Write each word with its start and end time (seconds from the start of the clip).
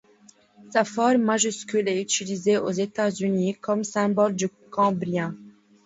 Sa 0.71 0.83
forme 0.83 1.21
majuscule 1.21 1.87
est 1.87 2.01
utilisée 2.01 2.57
aux 2.57 2.71
États-Unis 2.71 3.59
comme 3.61 3.83
symbole 3.83 4.35
du 4.35 4.49
Cambrien. 4.71 5.35